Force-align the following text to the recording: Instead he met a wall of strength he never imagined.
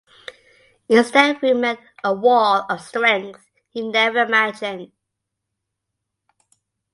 Instead 0.89 1.37
he 1.41 1.53
met 1.53 1.77
a 2.03 2.11
wall 2.11 2.65
of 2.67 2.81
strength 2.81 3.45
he 3.69 3.87
never 3.87 4.23
imagined. 4.23 4.91